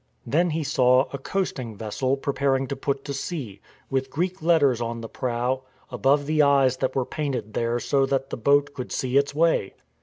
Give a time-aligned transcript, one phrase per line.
[0.25, 3.61] Then he saw a coasting vessel preparing to put to sea,
[3.91, 8.31] with Greek letters on the prow, above the eyes that were painted there so that
[8.31, 9.75] the boat could see its way!